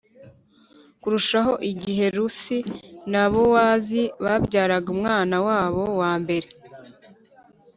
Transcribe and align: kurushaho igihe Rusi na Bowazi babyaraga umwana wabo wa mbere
kurushaho 1.01 1.53
igihe 1.71 2.05
Rusi 2.15 2.57
na 3.11 3.23
Bowazi 3.31 4.01
babyaraga 4.23 4.87
umwana 4.95 5.35
wabo 5.47 5.83
wa 6.01 6.13
mbere 6.21 6.47